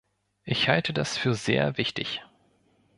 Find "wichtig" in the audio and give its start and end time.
1.77-2.23